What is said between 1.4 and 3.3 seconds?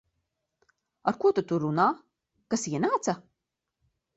tur runā? Kas ienāca?